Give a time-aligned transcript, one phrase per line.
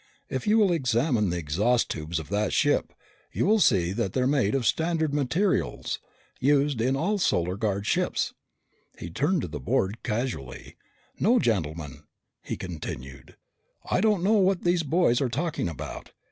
[0.29, 2.91] If you will examine the exhaust tubes of that ship,
[3.31, 5.99] you'll see that they're made of standard materials
[6.39, 8.33] used in all Solar Guard ships."
[8.97, 10.75] He turned to the board, casually.
[11.19, 12.01] "No, gentlemen,"
[12.41, 13.37] he continued,
[13.91, 16.13] "I don't know what these boys are talking about.